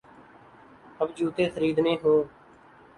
[0.99, 2.19] اب جوتے خریدنے ہوں۔